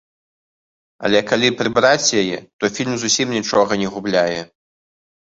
[1.09, 4.41] Але калі прыбраць яе, то фільм зусім нічога не губляе.